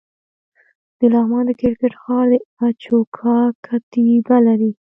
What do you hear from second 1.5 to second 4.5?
کرکټ ښار د اشوکا کتیبه